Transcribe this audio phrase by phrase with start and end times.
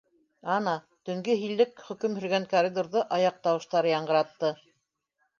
[0.51, 0.71] Ана,
[1.09, 4.51] төнгө һиллек хөкөм һөргән коридорҙы аяҡ тауыштары яңғыратты.